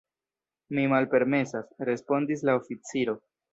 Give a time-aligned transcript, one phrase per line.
[0.77, 3.19] “Mi malpermesas,” respondis la oficiro.